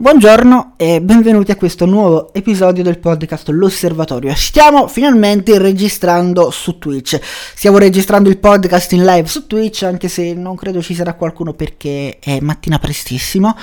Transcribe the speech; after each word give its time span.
Buongiorno 0.00 0.74
e 0.76 1.00
benvenuti 1.02 1.50
a 1.50 1.56
questo 1.56 1.84
nuovo 1.84 2.32
episodio 2.32 2.84
del 2.84 3.00
podcast 3.00 3.48
L'Osservatorio. 3.48 4.32
Stiamo 4.36 4.86
finalmente 4.86 5.58
registrando 5.58 6.52
su 6.52 6.78
Twitch. 6.78 7.18
Stiamo 7.20 7.78
registrando 7.78 8.28
il 8.28 8.38
podcast 8.38 8.92
in 8.92 9.04
live 9.04 9.26
su 9.26 9.48
Twitch, 9.48 9.82
anche 9.82 10.06
se 10.06 10.34
non 10.34 10.54
credo 10.54 10.80
ci 10.80 10.94
sarà 10.94 11.14
qualcuno 11.14 11.52
perché 11.52 12.18
è 12.20 12.38
mattina 12.38 12.78
prestissimo. 12.78 13.56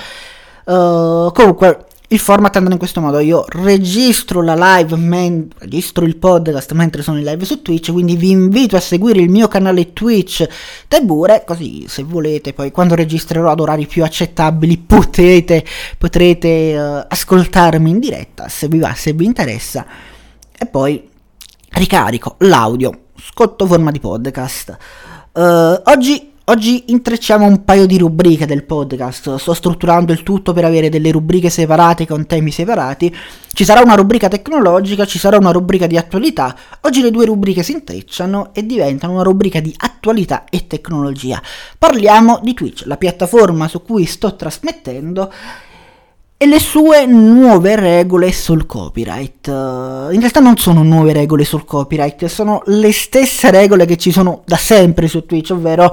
Uh, 0.64 1.32
comunque, 1.32 1.86
il 2.08 2.18
format 2.20 2.54
andrà 2.54 2.72
in 2.72 2.78
questo 2.78 3.00
modo, 3.00 3.18
io 3.18 3.44
registro 3.48 4.40
la 4.42 4.54
live, 4.76 4.94
men- 4.96 5.48
registro 5.58 6.04
il 6.04 6.16
podcast 6.16 6.72
mentre 6.72 7.02
sono 7.02 7.18
in 7.18 7.24
live 7.24 7.44
su 7.44 7.62
Twitch, 7.62 7.90
quindi 7.90 8.16
vi 8.16 8.30
invito 8.30 8.76
a 8.76 8.80
seguire 8.80 9.20
il 9.20 9.28
mio 9.28 9.48
canale 9.48 9.92
Twitch 9.92 10.46
Tebure, 10.86 11.42
così 11.44 11.86
se 11.88 12.04
volete 12.04 12.52
poi 12.52 12.70
quando 12.70 12.94
registrerò 12.94 13.50
ad 13.50 13.58
orari 13.58 13.86
più 13.86 14.04
accettabili 14.04 14.78
potete, 14.78 15.64
potrete 15.98 16.78
uh, 16.78 17.04
ascoltarmi 17.08 17.90
in 17.90 17.98
diretta 17.98 18.48
se 18.48 18.68
vi 18.68 18.78
va, 18.78 18.94
se 18.94 19.12
vi 19.12 19.24
interessa, 19.24 19.84
e 20.56 20.66
poi 20.66 21.08
ricarico 21.70 22.36
l'audio 22.40 23.06
sotto 23.34 23.66
forma 23.66 23.90
di 23.90 23.98
podcast. 23.98 24.76
Uh, 25.32 25.80
oggi 25.84 26.34
Oggi 26.48 26.84
intrecciamo 26.92 27.44
un 27.44 27.64
paio 27.64 27.86
di 27.86 27.98
rubriche 27.98 28.46
del 28.46 28.62
podcast, 28.62 29.34
sto 29.34 29.52
strutturando 29.52 30.12
il 30.12 30.22
tutto 30.22 30.52
per 30.52 30.64
avere 30.64 30.88
delle 30.88 31.10
rubriche 31.10 31.50
separate 31.50 32.06
con 32.06 32.24
temi 32.24 32.52
separati. 32.52 33.12
Ci 33.52 33.64
sarà 33.64 33.80
una 33.80 33.96
rubrica 33.96 34.28
tecnologica, 34.28 35.06
ci 35.06 35.18
sarà 35.18 35.38
una 35.38 35.50
rubrica 35.50 35.88
di 35.88 35.96
attualità. 35.96 36.54
Oggi 36.82 37.02
le 37.02 37.10
due 37.10 37.24
rubriche 37.24 37.64
si 37.64 37.72
intrecciano 37.72 38.54
e 38.54 38.64
diventano 38.64 39.14
una 39.14 39.24
rubrica 39.24 39.58
di 39.58 39.74
attualità 39.76 40.44
e 40.48 40.68
tecnologia. 40.68 41.42
Parliamo 41.76 42.38
di 42.40 42.54
Twitch, 42.54 42.84
la 42.86 42.96
piattaforma 42.96 43.66
su 43.66 43.82
cui 43.82 44.04
sto 44.04 44.36
trasmettendo 44.36 45.32
e 46.36 46.46
le 46.46 46.60
sue 46.60 47.06
nuove 47.06 47.74
regole 47.74 48.30
sul 48.30 48.66
copyright. 48.66 49.48
In 49.48 50.20
realtà 50.20 50.38
non 50.38 50.56
sono 50.58 50.84
nuove 50.84 51.12
regole 51.12 51.42
sul 51.42 51.64
copyright, 51.64 52.26
sono 52.26 52.62
le 52.66 52.92
stesse 52.92 53.50
regole 53.50 53.84
che 53.84 53.96
ci 53.96 54.12
sono 54.12 54.42
da 54.46 54.56
sempre 54.56 55.08
su 55.08 55.26
Twitch, 55.26 55.50
ovvero 55.50 55.92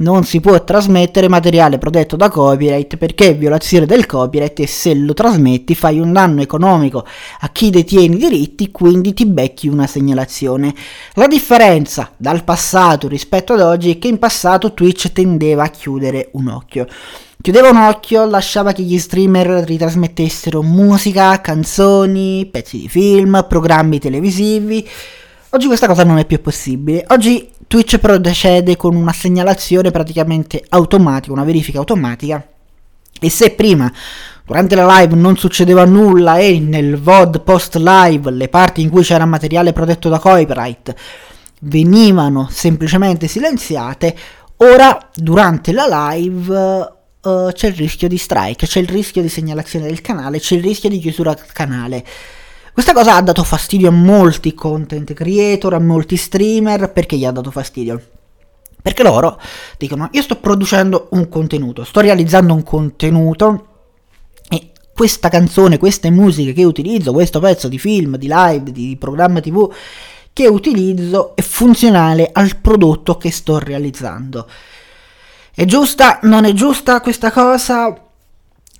non 0.00 0.24
si 0.24 0.40
può 0.40 0.62
trasmettere 0.64 1.28
materiale 1.28 1.78
protetto 1.78 2.16
da 2.16 2.28
copyright 2.28 2.96
perché 2.96 3.28
è 3.28 3.36
violazione 3.36 3.86
del 3.86 4.06
copyright 4.06 4.60
e 4.60 4.66
se 4.66 4.94
lo 4.94 5.14
trasmetti 5.14 5.74
fai 5.74 5.98
un 5.98 6.12
danno 6.12 6.40
economico 6.42 7.06
a 7.40 7.48
chi 7.50 7.70
detiene 7.70 8.16
i 8.16 8.18
diritti, 8.18 8.70
quindi 8.70 9.12
ti 9.12 9.26
becchi 9.26 9.68
una 9.68 9.86
segnalazione. 9.86 10.74
La 11.14 11.26
differenza 11.26 12.12
dal 12.16 12.44
passato 12.44 13.08
rispetto 13.08 13.52
ad 13.52 13.60
oggi 13.60 13.90
è 13.90 13.98
che 13.98 14.08
in 14.08 14.18
passato 14.18 14.74
Twitch 14.74 15.12
tendeva 15.12 15.64
a 15.64 15.70
chiudere 15.70 16.30
un 16.32 16.48
occhio. 16.48 16.86
Chiudeva 17.42 17.70
un 17.70 17.78
occhio, 17.78 18.26
lasciava 18.26 18.72
che 18.72 18.82
gli 18.82 18.98
streamer 18.98 19.64
ritrasmettessero 19.64 20.62
musica, 20.62 21.40
canzoni, 21.40 22.46
pezzi 22.50 22.80
di 22.80 22.88
film, 22.88 23.46
programmi 23.48 23.98
televisivi. 23.98 24.86
Oggi 25.52 25.66
questa 25.66 25.88
cosa 25.88 26.04
non 26.04 26.18
è 26.18 26.26
più 26.26 26.40
possibile. 26.40 27.04
Oggi 27.08 27.50
Twitch 27.66 27.98
procede 27.98 28.76
con 28.76 28.94
una 28.94 29.12
segnalazione 29.12 29.90
praticamente 29.90 30.64
automatica, 30.68 31.32
una 31.32 31.42
verifica 31.42 31.78
automatica. 31.78 32.46
E 33.20 33.30
se 33.30 33.50
prima 33.50 33.92
durante 34.44 34.76
la 34.76 34.86
live 34.98 35.16
non 35.16 35.36
succedeva 35.36 35.84
nulla 35.84 36.38
e 36.38 36.60
nel 36.60 36.98
VOD 36.98 37.40
post 37.42 37.74
live 37.76 38.30
le 38.30 38.48
parti 38.48 38.80
in 38.80 38.90
cui 38.90 39.02
c'era 39.02 39.26
materiale 39.26 39.72
protetto 39.72 40.08
da 40.08 40.20
copyright 40.20 40.94
venivano 41.62 42.48
semplicemente 42.50 43.26
silenziate, 43.26 44.16
ora 44.58 45.10
durante 45.14 45.72
la 45.72 46.12
live 46.12 46.56
uh, 47.22 47.50
c'è 47.52 47.68
il 47.68 47.74
rischio 47.74 48.06
di 48.06 48.16
strike, 48.16 48.66
c'è 48.66 48.80
il 48.80 48.88
rischio 48.88 49.20
di 49.20 49.28
segnalazione 49.28 49.86
del 49.86 50.00
canale, 50.00 50.38
c'è 50.38 50.54
il 50.54 50.62
rischio 50.62 50.88
di 50.88 51.00
chiusura 51.00 51.34
del 51.34 51.52
canale. 51.52 52.04
Questa 52.80 52.98
cosa 52.98 53.16
ha 53.16 53.20
dato 53.20 53.44
fastidio 53.44 53.88
a 53.88 53.92
molti 53.92 54.54
content 54.54 55.12
creator, 55.12 55.74
a 55.74 55.78
molti 55.78 56.16
streamer, 56.16 56.90
perché 56.90 57.18
gli 57.18 57.26
ha 57.26 57.30
dato 57.30 57.50
fastidio? 57.50 58.02
Perché 58.80 59.02
loro 59.02 59.38
dicono 59.76 60.08
io 60.12 60.22
sto 60.22 60.36
producendo 60.36 61.08
un 61.10 61.28
contenuto, 61.28 61.84
sto 61.84 62.00
realizzando 62.00 62.54
un 62.54 62.62
contenuto 62.62 63.66
e 64.48 64.70
questa 64.94 65.28
canzone, 65.28 65.76
queste 65.76 66.08
musiche 66.08 66.54
che 66.54 66.64
utilizzo, 66.64 67.12
questo 67.12 67.38
pezzo 67.38 67.68
di 67.68 67.78
film, 67.78 68.16
di 68.16 68.30
live, 68.32 68.72
di 68.72 68.96
programma 68.98 69.40
tv 69.40 69.70
che 70.32 70.48
utilizzo 70.48 71.36
è 71.36 71.42
funzionale 71.42 72.30
al 72.32 72.56
prodotto 72.56 73.18
che 73.18 73.30
sto 73.30 73.58
realizzando. 73.58 74.48
È 75.54 75.66
giusta? 75.66 76.20
Non 76.22 76.46
è 76.46 76.54
giusta 76.54 77.02
questa 77.02 77.30
cosa? 77.30 78.09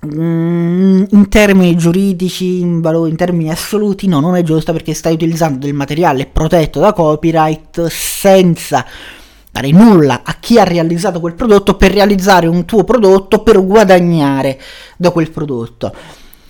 Mm, 0.03 1.03
in 1.11 1.29
termini 1.29 1.75
giuridici, 1.77 2.59
in, 2.59 2.81
valo- 2.81 3.05
in, 3.05 3.15
termini 3.15 3.51
assoluti, 3.51 4.07
no, 4.07 4.19
non 4.19 4.35
è 4.35 4.41
giusta 4.41 4.71
perché 4.71 4.95
stai 4.95 5.13
utilizzando 5.13 5.65
del 5.65 5.75
materiale 5.75 6.25
protetto 6.25 6.79
da 6.79 6.91
copyright 6.91 7.85
senza 7.85 8.83
dare 9.51 9.69
nulla 9.69 10.21
a 10.23 10.37
chi 10.39 10.57
ha 10.57 10.63
realizzato 10.63 11.19
quel 11.19 11.35
prodotto 11.35 11.75
per 11.75 11.91
realizzare 11.91 12.47
un 12.47 12.65
tuo 12.65 12.83
prodotto 12.83 13.43
per 13.43 13.63
guadagnare 13.63 14.59
da 14.97 15.11
quel 15.11 15.29
prodotto. 15.29 15.93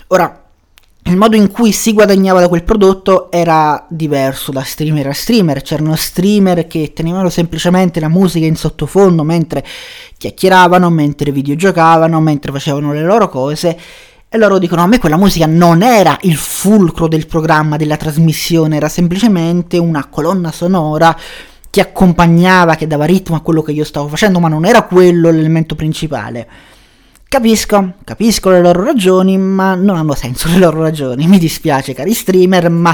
Ora, 0.07 0.41
il 1.03 1.17
modo 1.17 1.35
in 1.35 1.50
cui 1.50 1.72
si 1.72 1.94
guadagnava 1.94 2.39
da 2.41 2.47
quel 2.47 2.63
prodotto 2.63 3.31
era 3.31 3.85
diverso 3.89 4.51
da 4.51 4.63
streamer 4.63 5.07
a 5.07 5.13
streamer. 5.13 5.62
C'erano 5.62 5.95
streamer 5.95 6.67
che 6.67 6.94
tenevano 6.94 7.29
semplicemente 7.29 8.00
la 8.00 8.07
musica 8.07 8.45
in 8.45 8.56
sottofondo 8.56 9.23
mentre 9.23 9.66
chiacchieravano, 10.17 10.89
mentre 10.89 11.31
videogiocavano, 11.31 12.22
mentre 12.22 12.51
facevano 12.51 12.94
le 12.94 13.01
loro 13.01 13.29
cose. 13.29 13.78
E 14.29 14.38
loro 14.38 14.59
dicono: 14.59 14.84
A 14.84 14.88
me 14.88 15.00
quella 15.00 15.17
musica 15.17 15.47
non 15.47 15.81
era 15.81 16.17
il 16.22 16.35
fulcro 16.35 17.07
del 17.07 17.25
programma, 17.25 17.78
della 17.78 17.97
trasmissione, 17.97 18.78
era 18.78 18.88
semplicemente 18.88 19.78
una 19.78 20.07
colonna 20.07 20.51
sonora 20.51 21.18
che 21.69 21.81
accompagnava, 21.81 22.75
che 22.75 22.85
dava 22.85 23.06
ritmo 23.06 23.35
a 23.35 23.41
quello 23.41 23.63
che 23.63 23.72
io 23.72 23.83
stavo 23.83 24.07
facendo, 24.07 24.39
ma 24.39 24.47
non 24.47 24.66
era 24.66 24.83
quello 24.83 25.31
l'elemento 25.31 25.73
principale. 25.73 26.47
Capisco, 27.31 27.94
capisco 28.03 28.50
le 28.50 28.59
loro 28.59 28.84
ragioni, 28.84 29.38
ma 29.38 29.74
non 29.74 29.96
hanno 29.96 30.16
senso 30.16 30.50
le 30.50 30.58
loro 30.58 30.81
ragioni. 30.81 31.28
Mi 31.28 31.38
dispiace, 31.38 31.94
cari 31.94 32.14
streamer, 32.14 32.69
ma 32.69 32.94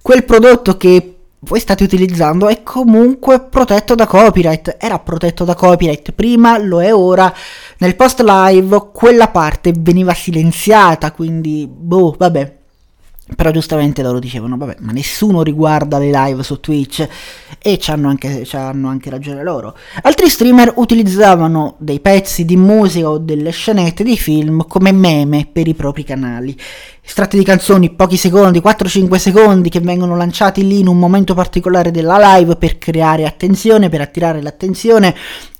quel 0.00 0.22
prodotto 0.22 0.76
che 0.76 1.16
voi 1.40 1.58
state 1.58 1.82
utilizzando 1.82 2.46
è 2.46 2.62
comunque 2.62 3.40
protetto 3.40 3.96
da 3.96 4.06
copyright. 4.06 4.76
Era 4.78 5.00
protetto 5.00 5.42
da 5.42 5.56
copyright 5.56 6.12
prima, 6.12 6.56
lo 6.56 6.80
è 6.80 6.94
ora. 6.94 7.34
Nel 7.78 7.96
post 7.96 8.20
live 8.20 8.90
quella 8.92 9.26
parte 9.26 9.72
veniva 9.76 10.14
silenziata, 10.14 11.10
quindi 11.10 11.68
boh, 11.68 12.14
vabbè. 12.16 12.58
Però 13.36 13.50
giustamente 13.50 14.02
loro 14.02 14.18
dicevano, 14.18 14.58
vabbè, 14.58 14.76
ma 14.80 14.92
nessuno 14.92 15.42
riguarda 15.42 15.98
le 15.98 16.10
live 16.10 16.42
su 16.42 16.60
Twitch 16.60 17.08
e 17.58 17.78
c'hanno 17.80 18.08
anche, 18.08 18.42
c'hanno 18.44 18.88
anche 18.88 19.08
ragione 19.08 19.42
loro. 19.42 19.74
Altri 20.02 20.28
streamer 20.28 20.74
utilizzavano 20.76 21.76
dei 21.78 22.00
pezzi 22.00 22.44
di 22.44 22.58
musica 22.58 23.08
o 23.08 23.16
delle 23.16 23.50
scenette 23.50 24.04
di 24.04 24.18
film 24.18 24.66
come 24.66 24.92
meme 24.92 25.48
per 25.50 25.66
i 25.66 25.72
propri 25.72 26.04
canali. 26.04 26.54
Estratti 27.02 27.38
di 27.38 27.44
canzoni, 27.44 27.90
pochi 27.90 28.18
secondi, 28.18 28.60
4-5 28.60 29.16
secondi 29.16 29.70
che 29.70 29.80
vengono 29.80 30.16
lanciati 30.16 30.66
lì 30.66 30.80
in 30.80 30.86
un 30.86 30.98
momento 30.98 31.32
particolare 31.34 31.90
della 31.90 32.36
live 32.36 32.56
per 32.56 32.76
creare 32.76 33.24
attenzione, 33.24 33.88
per 33.88 34.02
attirare 34.02 34.42
l'attenzione 34.42 35.14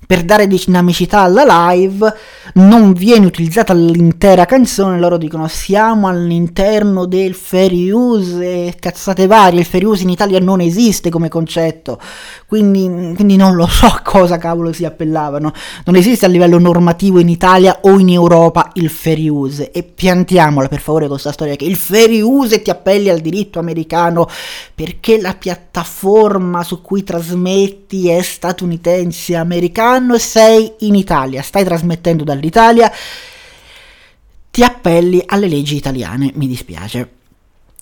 per 0.05 0.23
dare 0.23 0.47
dinamicità 0.47 1.21
alla 1.21 1.69
live 1.71 2.13
non 2.53 2.93
viene 2.93 3.25
utilizzata 3.25 3.73
l'intera 3.73 4.45
canzone 4.45 4.99
loro 4.99 5.17
dicono 5.17 5.47
siamo 5.47 6.07
all'interno 6.07 7.05
del 7.05 7.33
fair 7.33 7.71
use 7.93 8.67
e 8.67 8.75
cazzate 8.79 9.27
varie 9.27 9.59
il 9.59 9.65
fair 9.65 9.85
use 9.85 10.03
in 10.03 10.09
Italia 10.09 10.39
non 10.39 10.61
esiste 10.61 11.09
come 11.09 11.29
concetto. 11.29 11.99
Quindi, 12.45 13.13
quindi 13.15 13.35
non 13.35 13.55
lo 13.55 13.67
so 13.67 13.87
a 13.87 14.01
cosa 14.03 14.37
cavolo 14.37 14.71
si 14.71 14.85
appellavano. 14.85 15.51
Non 15.85 15.95
esiste 15.95 16.25
a 16.25 16.29
livello 16.29 16.59
normativo 16.59 17.19
in 17.19 17.29
Italia 17.29 17.79
o 17.81 17.99
in 17.99 18.09
Europa 18.09 18.69
il 18.73 18.89
fair 18.89 19.29
use 19.29 19.71
e 19.71 19.83
piantiamola 19.83 20.67
per 20.67 20.79
favore 20.79 21.07
questa 21.07 21.31
storia 21.31 21.55
che 21.55 21.65
il 21.65 21.75
fair 21.75 22.23
use 22.23 22.61
ti 22.61 22.69
appelli 22.69 23.09
al 23.09 23.19
diritto 23.19 23.59
americano 23.59 24.27
perché 24.73 25.19
la 25.19 25.33
piattaforma 25.33 26.63
su 26.63 26.81
cui 26.81 27.03
trasmetti 27.03 28.09
è 28.09 28.21
statunitense 28.21 29.35
americana 29.35 29.94
anno 29.95 30.17
sei 30.17 30.71
in 30.79 30.95
Italia, 30.95 31.41
stai 31.41 31.63
trasmettendo 31.63 32.23
dall'Italia, 32.23 32.91
ti 34.51 34.63
appelli 34.63 35.23
alle 35.25 35.47
leggi 35.47 35.75
italiane, 35.75 36.31
mi 36.35 36.47
dispiace. 36.47 37.09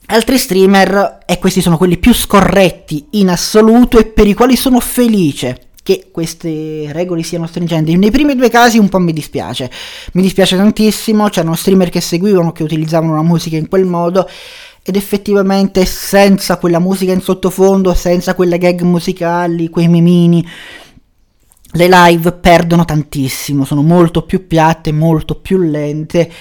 Altri 0.07 0.37
streamer, 0.37 1.19
e 1.25 1.39
questi 1.39 1.61
sono 1.61 1.77
quelli 1.77 1.97
più 1.97 2.13
scorretti 2.13 3.07
in 3.11 3.29
assoluto 3.29 3.99
e 3.99 4.05
per 4.05 4.27
i 4.27 4.33
quali 4.33 4.55
sono 4.55 4.79
felice 4.79 5.69
che 5.83 6.07
queste 6.11 6.87
regole 6.91 7.23
siano 7.23 7.45
stringenti. 7.45 7.97
Nei 7.97 8.09
primi 8.09 8.35
due 8.35 8.49
casi 8.49 8.77
un 8.77 8.89
po' 8.89 8.99
mi 8.99 9.13
dispiace, 9.13 9.69
mi 10.13 10.21
dispiace 10.21 10.55
tantissimo, 10.55 11.27
c'erano 11.29 11.55
streamer 11.55 11.89
che 11.89 12.01
seguivano, 12.01 12.51
che 12.53 12.63
utilizzavano 12.63 13.15
la 13.15 13.21
musica 13.21 13.57
in 13.57 13.67
quel 13.67 13.85
modo 13.85 14.27
ed 14.81 14.95
effettivamente 14.95 15.85
senza 15.85 16.57
quella 16.57 16.79
musica 16.79 17.11
in 17.13 17.21
sottofondo, 17.21 17.93
senza 17.93 18.33
quelle 18.35 18.57
gag 18.57 18.81
musicali, 18.81 19.69
quei 19.69 19.87
mimini, 19.87 20.45
le 21.73 21.87
live 21.87 22.31
perdono 22.33 22.85
tantissimo, 22.85 23.65
sono 23.65 23.81
molto 23.81 24.23
più 24.23 24.47
piatte, 24.47 24.91
molto 24.91 25.35
più 25.35 25.57
lente. 25.57 26.31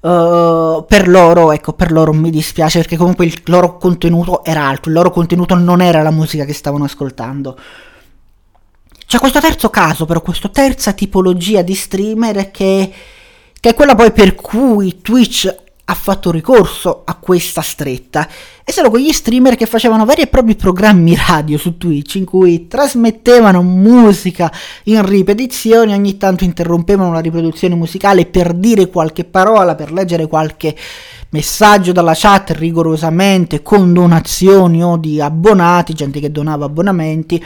Uh, 0.00 0.84
per 0.88 1.06
loro, 1.06 1.52
ecco, 1.52 1.74
per 1.74 1.92
loro 1.92 2.12
mi 2.12 2.30
dispiace 2.30 2.80
perché 2.80 2.96
comunque 2.96 3.24
il 3.24 3.40
loro 3.44 3.76
contenuto 3.76 4.42
era 4.44 4.66
altro, 4.66 4.90
il 4.90 4.96
loro 4.96 5.10
contenuto 5.10 5.54
non 5.54 5.80
era 5.80 6.02
la 6.02 6.10
musica 6.10 6.44
che 6.44 6.52
stavano 6.52 6.84
ascoltando. 6.84 7.56
C'è 9.06 9.18
questo 9.18 9.40
terzo 9.40 9.70
caso, 9.70 10.06
però, 10.06 10.20
questa 10.20 10.48
terza 10.48 10.92
tipologia 10.92 11.62
di 11.62 11.74
streamer 11.74 12.50
che, 12.50 12.92
che 13.60 13.68
è 13.68 13.74
quella 13.74 13.94
poi 13.94 14.10
per 14.10 14.34
cui 14.34 15.00
Twitch 15.00 15.61
ha 15.84 15.94
fatto 15.94 16.30
ricorso 16.30 17.02
a 17.04 17.16
questa 17.16 17.60
stretta. 17.60 18.28
E 18.64 18.72
sono 18.72 18.90
quegli 18.90 19.12
streamer 19.12 19.56
che 19.56 19.66
facevano 19.66 20.04
veri 20.04 20.22
e 20.22 20.26
propri 20.28 20.54
programmi 20.54 21.16
radio 21.16 21.58
su 21.58 21.76
Twitch 21.76 22.14
in 22.14 22.24
cui 22.24 22.68
trasmettevano 22.68 23.62
musica 23.62 24.50
in 24.84 25.04
ripetizione, 25.04 25.94
ogni 25.94 26.16
tanto 26.16 26.44
interrompevano 26.44 27.12
la 27.12 27.20
riproduzione 27.20 27.74
musicale 27.74 28.26
per 28.26 28.54
dire 28.54 28.88
qualche 28.88 29.24
parola, 29.24 29.74
per 29.74 29.92
leggere 29.92 30.28
qualche 30.28 30.74
messaggio 31.32 31.92
dalla 31.92 32.14
chat 32.14 32.50
rigorosamente 32.52 33.62
con 33.62 33.92
donazioni 33.92 34.82
o 34.82 34.96
di 34.96 35.20
abbonati, 35.20 35.92
gente 35.92 36.20
che 36.20 36.30
donava 36.30 36.64
abbonamenti 36.64 37.42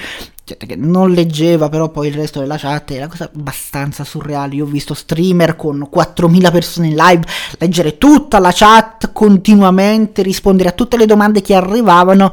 gente 0.47 0.67
che 0.67 0.77
non 0.77 1.11
leggeva 1.11 1.69
però 1.69 1.89
poi 1.89 2.07
il 2.07 2.15
resto 2.15 2.39
della 2.39 2.57
chat 2.57 2.93
è 2.93 2.99
una 2.99 3.09
cosa 3.09 3.29
abbastanza 3.35 4.05
surreale. 4.05 4.55
Io 4.55 4.65
ho 4.65 4.69
visto 4.69 4.95
streamer 4.95 5.57
con 5.57 5.89
4000 5.91 6.51
persone 6.53 6.87
in 6.87 6.95
live 6.95 7.25
leggere 7.59 7.99
tutta 7.99 8.39
la 8.39 8.53
chat 8.55 9.11
continuamente 9.13 10.23
rispondere 10.23 10.69
a 10.69 10.73
tutte 10.73 10.97
le 10.97 11.07
domande 11.07 11.43
che 11.43 11.55
arrivavano 11.55 12.33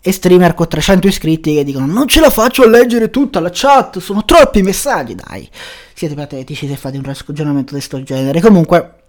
e 0.00 0.12
streamer 0.12 0.54
con 0.54 0.66
300 0.66 1.06
iscritti 1.06 1.54
che 1.54 1.62
dicono 1.62 1.84
non 1.84 2.08
ce 2.08 2.20
la 2.20 2.30
faccio 2.30 2.62
a 2.62 2.68
leggere 2.68 3.10
tutta 3.10 3.38
la 3.38 3.50
chat 3.52 3.98
sono 3.98 4.24
troppi 4.24 4.62
messaggi. 4.62 5.14
Dai 5.14 5.46
siete 5.92 6.14
patetici 6.14 6.66
se 6.66 6.76
fate 6.76 6.96
un 6.96 7.04
ragionamento 7.04 7.74
di 7.74 7.80
questo 7.80 8.02
genere. 8.02 8.40
Comunque 8.40 9.01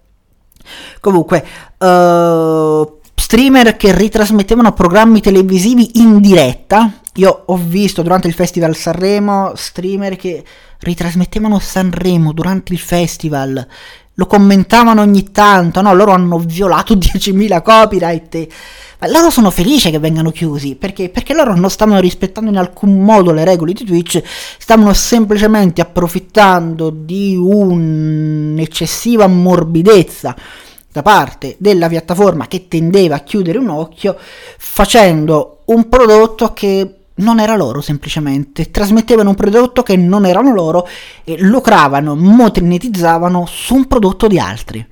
comunque 1.00 1.44
uh, 1.78 3.00
streamer 3.14 3.76
che 3.76 3.94
ritrasmettevano 3.94 4.72
programmi 4.72 5.20
televisivi 5.20 6.00
in 6.00 6.20
diretta 6.20 6.92
io 7.16 7.44
ho 7.46 7.56
visto 7.56 8.02
durante 8.02 8.26
il 8.26 8.34
festival 8.34 8.74
Sanremo 8.74 9.52
streamer 9.54 10.16
che 10.16 10.44
ritrasmettevano 10.84 11.58
Sanremo 11.58 12.32
durante 12.32 12.72
il 12.72 12.78
festival, 12.78 13.66
lo 14.14 14.26
commentavano 14.26 15.00
ogni 15.00 15.30
tanto, 15.32 15.80
no? 15.80 15.94
Loro 15.94 16.12
hanno 16.12 16.38
violato 16.38 16.94
10.000 16.94 17.62
copyright. 17.62 18.46
Loro 19.08 19.30
sono 19.30 19.50
felici 19.50 19.90
che 19.90 19.98
vengano 19.98 20.30
chiusi 20.30 20.74
perché? 20.76 21.08
perché 21.08 21.34
loro 21.34 21.54
non 21.54 21.70
stavano 21.70 22.00
rispettando 22.00 22.50
in 22.50 22.56
alcun 22.56 23.02
modo 23.02 23.32
le 23.32 23.44
regole 23.44 23.72
di 23.72 23.84
Twitch, 23.84 24.22
stavano 24.58 24.92
semplicemente 24.92 25.80
approfittando 25.80 26.90
di 26.90 27.36
un'eccessiva 27.36 29.26
morbidezza 29.26 30.34
da 30.90 31.02
parte 31.02 31.56
della 31.58 31.88
piattaforma 31.88 32.46
che 32.46 32.68
tendeva 32.68 33.16
a 33.16 33.20
chiudere 33.20 33.58
un 33.58 33.68
occhio 33.68 34.16
facendo 34.58 35.62
un 35.66 35.88
prodotto 35.88 36.52
che 36.52 36.94
non 37.16 37.38
era 37.38 37.56
loro 37.56 37.80
semplicemente, 37.80 38.70
trasmettevano 38.70 39.30
un 39.30 39.34
prodotto 39.36 39.82
che 39.82 39.96
non 39.96 40.26
erano 40.26 40.52
loro 40.52 40.88
e 41.22 41.36
lucravano, 41.38 42.16
monetizzavano 42.16 43.46
su 43.46 43.74
un 43.74 43.86
prodotto 43.86 44.26
di 44.26 44.38
altri. 44.38 44.84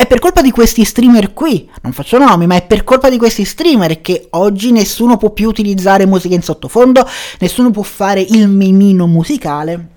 È 0.00 0.06
per 0.06 0.18
colpa 0.18 0.40
di 0.40 0.50
questi 0.50 0.82
streamer 0.82 1.34
qui, 1.34 1.68
non 1.82 1.92
faccio 1.92 2.16
nomi, 2.16 2.46
ma 2.46 2.56
è 2.56 2.64
per 2.64 2.84
colpa 2.84 3.10
di 3.10 3.18
questi 3.18 3.44
streamer 3.44 4.00
che 4.00 4.28
oggi 4.30 4.72
nessuno 4.72 5.18
può 5.18 5.28
più 5.28 5.46
utilizzare 5.46 6.06
musica 6.06 6.34
in 6.34 6.40
sottofondo, 6.40 7.06
nessuno 7.38 7.70
può 7.70 7.82
fare 7.82 8.22
il 8.22 8.48
memino 8.48 9.06
musicale 9.06 9.88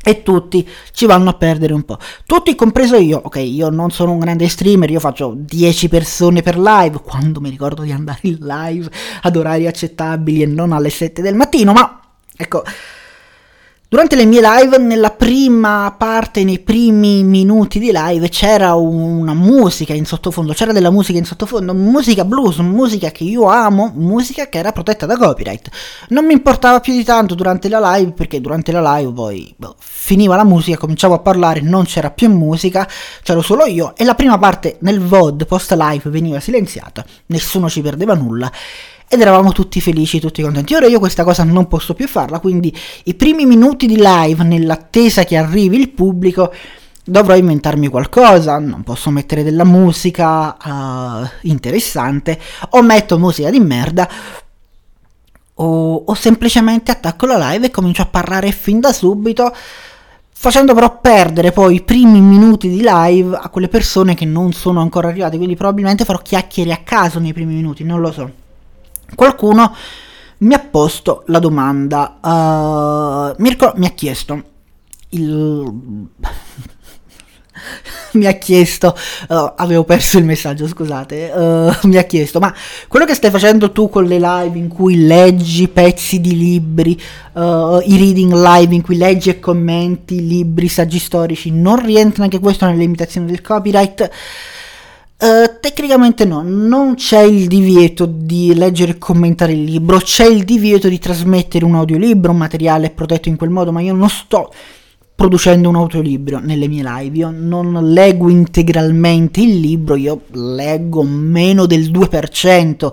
e 0.00 0.22
tutti 0.22 0.64
ci 0.92 1.06
vanno 1.06 1.30
a 1.30 1.34
perdere 1.34 1.72
un 1.72 1.82
po'. 1.82 1.98
Tutti, 2.24 2.54
compreso 2.54 2.94
io. 2.94 3.20
Ok, 3.20 3.38
io 3.38 3.68
non 3.68 3.90
sono 3.90 4.12
un 4.12 4.20
grande 4.20 4.48
streamer, 4.48 4.88
io 4.92 5.00
faccio 5.00 5.34
10 5.36 5.88
persone 5.88 6.40
per 6.42 6.56
live, 6.56 7.00
quando 7.02 7.40
mi 7.40 7.50
ricordo 7.50 7.82
di 7.82 7.90
andare 7.90 8.20
in 8.22 8.38
live 8.38 8.88
ad 9.22 9.34
orari 9.34 9.66
accettabili 9.66 10.42
e 10.42 10.46
non 10.46 10.70
alle 10.70 10.90
7 10.90 11.20
del 11.20 11.34
mattino, 11.34 11.72
ma 11.72 12.00
ecco, 12.36 12.62
Durante 13.92 14.16
le 14.16 14.24
mie 14.24 14.40
live, 14.40 14.78
nella 14.78 15.10
prima 15.10 15.94
parte, 15.98 16.44
nei 16.44 16.60
primi 16.60 17.22
minuti 17.24 17.78
di 17.78 17.90
live, 17.92 18.30
c'era 18.30 18.72
una 18.72 19.34
musica 19.34 19.92
in 19.92 20.06
sottofondo, 20.06 20.54
c'era 20.54 20.72
della 20.72 20.90
musica 20.90 21.18
in 21.18 21.26
sottofondo, 21.26 21.74
musica 21.74 22.24
blues, 22.24 22.56
musica 22.60 23.10
che 23.10 23.24
io 23.24 23.44
amo, 23.44 23.92
musica 23.94 24.48
che 24.48 24.56
era 24.56 24.72
protetta 24.72 25.04
da 25.04 25.18
copyright. 25.18 25.68
Non 26.08 26.24
mi 26.24 26.32
importava 26.32 26.80
più 26.80 26.94
di 26.94 27.04
tanto 27.04 27.34
durante 27.34 27.68
la 27.68 27.96
live, 27.96 28.12
perché 28.12 28.40
durante 28.40 28.72
la 28.72 28.96
live 28.96 29.12
poi 29.12 29.54
boh, 29.54 29.76
finiva 29.78 30.36
la 30.36 30.44
musica, 30.44 30.78
cominciavo 30.78 31.12
a 31.12 31.18
parlare, 31.18 31.60
non 31.60 31.84
c'era 31.84 32.10
più 32.10 32.30
musica, 32.30 32.88
c'ero 33.22 33.42
solo 33.42 33.66
io, 33.66 33.94
e 33.94 34.04
la 34.04 34.14
prima 34.14 34.38
parte 34.38 34.78
nel 34.80 35.02
VOD 35.02 35.44
post 35.44 35.70
live 35.72 36.08
veniva 36.08 36.40
silenziata, 36.40 37.04
nessuno 37.26 37.68
ci 37.68 37.82
perdeva 37.82 38.14
nulla 38.14 38.50
ed 39.12 39.20
eravamo 39.20 39.52
tutti 39.52 39.78
felici, 39.82 40.20
tutti 40.20 40.40
contenti. 40.40 40.74
Ora 40.74 40.86
io 40.86 40.98
questa 40.98 41.22
cosa 41.22 41.44
non 41.44 41.68
posso 41.68 41.92
più 41.92 42.08
farla, 42.08 42.38
quindi 42.38 42.74
i 43.04 43.12
primi 43.12 43.44
minuti 43.44 43.86
di 43.86 43.96
live, 43.98 44.42
nell'attesa 44.42 45.24
che 45.24 45.36
arrivi 45.36 45.78
il 45.78 45.90
pubblico, 45.90 46.50
dovrò 47.04 47.36
inventarmi 47.36 47.88
qualcosa, 47.88 48.58
non 48.58 48.82
posso 48.84 49.10
mettere 49.10 49.42
della 49.42 49.64
musica 49.64 50.56
uh, 50.56 51.28
interessante, 51.42 52.40
o 52.70 52.80
metto 52.80 53.18
musica 53.18 53.50
di 53.50 53.60
merda, 53.60 54.08
o, 55.56 56.04
o 56.06 56.14
semplicemente 56.14 56.90
attacco 56.90 57.26
la 57.26 57.50
live 57.50 57.66
e 57.66 57.70
comincio 57.70 58.00
a 58.00 58.06
parlare 58.06 58.50
fin 58.50 58.80
da 58.80 58.94
subito 58.94 59.54
facendo 60.34 60.72
però 60.72 60.98
perdere 61.00 61.52
poi 61.52 61.76
i 61.76 61.82
primi 61.82 62.20
minuti 62.20 62.68
di 62.68 62.82
live 62.82 63.36
a 63.36 63.48
quelle 63.50 63.68
persone 63.68 64.14
che 64.14 64.24
non 64.24 64.52
sono 64.52 64.80
ancora 64.80 65.08
arrivate, 65.08 65.36
quindi 65.36 65.54
probabilmente 65.54 66.06
farò 66.06 66.18
chiacchiere 66.18 66.72
a 66.72 66.78
caso 66.78 67.18
nei 67.18 67.34
primi 67.34 67.52
minuti, 67.52 67.84
non 67.84 68.00
lo 68.00 68.10
so 68.10 68.40
qualcuno 69.14 69.74
mi 70.42 70.54
ha 70.54 70.58
posto 70.58 71.22
la 71.26 71.38
domanda, 71.38 72.18
uh, 72.20 73.34
Mirko 73.40 73.72
mi 73.76 73.86
ha 73.86 73.90
chiesto, 73.90 74.42
il... 75.10 76.08
mi 78.12 78.26
ha 78.26 78.32
chiesto, 78.32 78.96
uh, 79.28 79.52
avevo 79.56 79.84
perso 79.84 80.18
il 80.18 80.24
messaggio, 80.24 80.66
scusate, 80.66 81.30
uh, 81.32 81.86
mi 81.86 81.96
ha 81.96 82.02
chiesto, 82.02 82.40
ma 82.40 82.52
quello 82.88 83.06
che 83.06 83.14
stai 83.14 83.30
facendo 83.30 83.70
tu 83.70 83.88
con 83.88 84.04
le 84.04 84.18
live 84.18 84.58
in 84.58 84.66
cui 84.66 85.06
leggi 85.06 85.68
pezzi 85.68 86.20
di 86.20 86.36
libri, 86.36 87.00
uh, 87.34 87.78
i 87.84 87.96
reading 87.96 88.32
live 88.32 88.74
in 88.74 88.82
cui 88.82 88.96
leggi 88.96 89.30
e 89.30 89.38
commenti 89.38 90.26
libri, 90.26 90.66
saggi 90.66 90.98
storici, 90.98 91.52
non 91.52 91.84
rientra 91.84 92.24
anche 92.24 92.40
questo 92.40 92.66
nelle 92.66 92.78
limitazioni 92.78 93.26
del 93.26 93.42
copyright? 93.42 94.10
Uh, 95.22 95.60
tecnicamente 95.60 96.24
no, 96.24 96.42
non 96.44 96.96
c'è 96.96 97.22
il 97.22 97.46
divieto 97.46 98.06
di 98.06 98.56
leggere 98.56 98.90
e 98.90 98.98
commentare 98.98 99.52
il 99.52 99.62
libro, 99.62 99.98
c'è 99.98 100.26
il 100.26 100.42
divieto 100.42 100.88
di 100.88 100.98
trasmettere 100.98 101.64
un 101.64 101.76
audiolibro, 101.76 102.32
un 102.32 102.38
materiale 102.38 102.90
protetto 102.90 103.28
in 103.28 103.36
quel 103.36 103.50
modo, 103.50 103.70
ma 103.70 103.80
io 103.80 103.94
non 103.94 104.08
sto 104.08 104.52
producendo 105.22 105.68
un 105.68 105.76
audiolibro 105.76 106.40
nelle 106.40 106.66
mie 106.66 106.82
live, 106.82 107.16
io 107.16 107.30
non 107.30 107.92
leggo 107.92 108.28
integralmente 108.28 109.40
il 109.40 109.60
libro, 109.60 109.94
io 109.94 110.22
leggo 110.32 111.04
meno 111.04 111.66
del 111.66 111.92
2% 111.92 112.92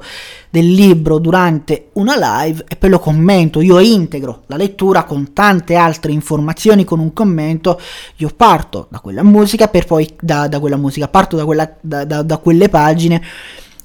del 0.51 0.71
libro 0.71 1.17
durante 1.17 1.87
una 1.93 2.43
live 2.43 2.65
e 2.67 2.75
poi 2.75 2.91
lo 2.91 2.99
commento, 2.99 3.61
io 3.61 3.79
integro 3.79 4.43
la 4.45 4.57
lettura 4.57 5.05
con 5.05 5.33
tante 5.33 5.73
altre 5.73 6.11
informazioni, 6.11 6.83
con 6.83 6.99
un 6.99 7.13
commento, 7.13 7.81
io 8.17 8.29
parto 8.37 8.85
da 8.91 8.99
quella 8.99 9.23
musica 9.23 9.67
per 9.67 9.87
poi 9.87 10.07
da, 10.21 10.47
da 10.47 10.59
quella 10.59 10.77
musica, 10.77 11.07
parto 11.07 11.35
da, 11.35 11.45
quella, 11.45 11.77
da, 11.81 12.03
da 12.03 12.37
quelle 12.37 12.69
pagine 12.69 13.23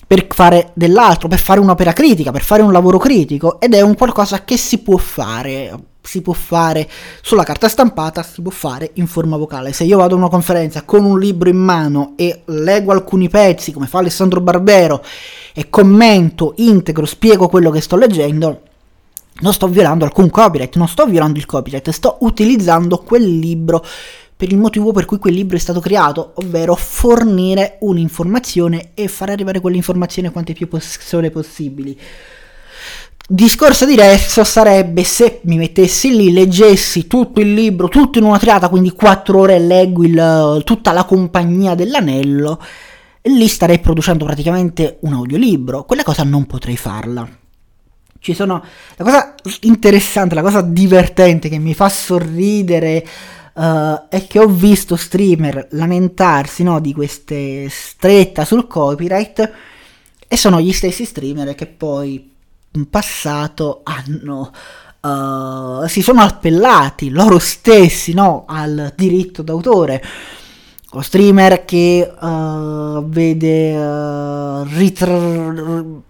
per 0.07 0.27
fare 0.29 0.71
dell'altro, 0.75 1.29
per 1.29 1.41
fare 1.41 1.61
un'opera 1.61 1.95
critica, 1.95 2.31
per 2.31 2.43
fare 2.43 2.61
un 2.61 2.73
lavoro 2.73 2.99
critico 2.99 3.59
ed 3.59 3.73
è 3.73 3.81
un 3.81 3.95
qualcosa 3.95 4.45
che 4.45 4.59
si 4.59 4.81
può 4.81 4.99
fare 4.99 5.93
si 6.07 6.21
può 6.21 6.35
fare 6.35 6.89
sulla 7.23 7.45
carta 7.45 7.69
stampata, 7.69 8.23
si 8.23 8.43
può 8.43 8.51
fare 8.51 8.91
in 8.95 9.07
forma 9.07 9.37
vocale. 9.37 9.73
Se 9.73 9.85
io 9.85 9.97
vado 9.97 10.15
a 10.15 10.19
una 10.19 10.29
conferenza 10.29 10.83
con 10.83 11.05
un 11.05 11.19
libro 11.19 11.49
in 11.49 11.57
mano 11.57 12.13
e 12.17 12.43
leggo 12.47 12.93
alcuni 12.93 13.29
pezzi, 13.29 13.73
come 13.73 13.87
fa 13.87 13.99
Alessandro 13.99 14.41
Barbero, 14.41 15.03
e 15.55 15.71
commento, 15.71 16.55
integro, 16.59 17.07
spiego 17.07 17.49
quello 17.49 17.71
che 17.71 17.81
sto 17.81 17.97
leggendo, 17.97 18.61
non 19.41 19.53
sto 19.53 19.67
violando 19.67 20.05
alcun 20.05 20.31
copyright, 20.31 20.77
non 20.77 20.89
sto 20.89 21.07
violando 21.07 21.39
il 21.39 21.47
copyright, 21.47 21.91
sto 21.91 22.19
utilizzando 22.21 22.99
quel 22.99 23.39
libro 23.39 23.85
per 24.37 24.51
il 24.51 24.59
motivo 24.59 24.93
per 24.93 25.05
cui 25.07 25.19
quel 25.19 25.33
libro 25.33 25.57
è 25.57 25.61
stato 25.61 25.81
creato, 25.81 26.33
ovvero 26.35 26.75
fornire 26.75 27.79
un'informazione 27.81 28.91
e 28.95 29.09
far 29.09 29.31
arrivare 29.31 29.61
quell'informazione 29.61 30.31
quante 30.31 30.53
più 30.53 30.69
persone 30.69 31.31
possibili. 31.31 31.99
Discorso 33.27 33.87
diverso 33.87 34.45
sarebbe 34.45 35.03
se 35.03 35.41
mi 35.45 35.57
mettessi 35.57 36.15
lì, 36.15 36.31
leggessi 36.31 37.07
tutto 37.07 37.41
il 37.41 37.55
libro, 37.55 37.89
tutto 37.89 38.19
in 38.19 38.25
una 38.25 38.39
triata, 38.39 38.69
quindi 38.69 38.91
quattro 38.91 39.39
ore 39.39 39.59
leggo 39.59 40.05
il, 40.05 40.61
tutta 40.63 40.93
la 40.93 41.05
compagnia 41.05 41.75
dell'anello, 41.75 42.61
e 43.23 43.31
lì 43.31 43.49
starei 43.49 43.79
producendo 43.79 44.27
praticamente 44.27 44.99
un 45.01 45.15
audiolibro. 45.15 45.85
Quella 45.85 46.03
cosa 46.03 46.23
non 46.23 46.45
potrei 46.45 46.77
farla. 46.77 47.27
Ci 48.19 48.35
sono... 48.35 48.63
La 48.97 49.05
cosa 49.05 49.35
interessante, 49.61 50.35
la 50.35 50.43
cosa 50.43 50.61
divertente 50.61 51.49
che 51.49 51.59
mi 51.59 51.73
fa 51.73 51.89
sorridere 51.89 53.07
uh, 53.55 54.07
è 54.11 54.27
che 54.29 54.39
ho 54.39 54.49
visto 54.49 54.97
streamer 54.97 55.69
lamentarsi 55.71 56.63
no, 56.63 56.79
di 56.79 56.93
queste 56.93 57.69
stretta 57.71 58.45
sul 58.45 58.67
copyright 58.67 59.53
e 60.29 60.37
sono 60.37 60.61
gli 60.61 60.73
stessi 60.73 61.07
streamer 61.07 61.55
che 61.55 61.65
poi 61.65 62.33
passato 62.89 63.83
hanno 63.85 64.51
uh, 65.01 65.87
si 65.87 66.03
sono 66.03 66.23
appellati 66.23 67.11
loro 67.11 67.39
stessi 67.39 68.15
no, 68.15 68.45
al 68.49 68.93
diritto 68.97 69.43
d'autore. 69.43 70.03
O 70.97 71.01
streamer 71.01 71.65
che 71.65 72.09
uh, 72.21 73.05
vede 73.09 73.77
uh, 73.77 74.63
ritr- 74.63 76.03